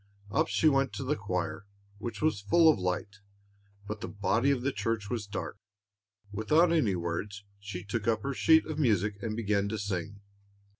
[0.31, 1.67] Up she went to the choir,
[1.99, 3.19] which was full of light,
[3.85, 5.59] but the body of the church was dark.
[6.31, 10.21] Without any words, she took up her sheet of music and began to sing.